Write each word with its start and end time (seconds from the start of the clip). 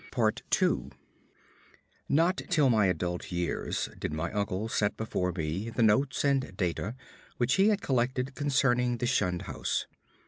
2 0.49 0.89
Not 2.09 2.37
till 2.49 2.71
my 2.71 2.87
adult 2.87 3.31
years 3.31 3.87
did 3.99 4.11
my 4.11 4.31
uncle 4.33 4.67
set 4.67 4.97
before 4.97 5.31
me 5.31 5.69
the 5.69 5.83
notes 5.83 6.23
and 6.25 6.57
data 6.57 6.95
which 7.37 7.53
he 7.53 7.67
had 7.67 7.83
collected 7.83 8.33
concerning 8.33 8.97
the 8.97 9.05
shunned 9.05 9.43
house. 9.43 9.85